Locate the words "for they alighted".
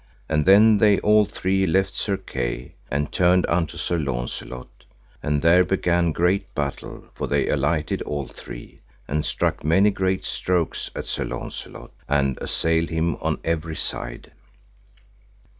7.13-8.01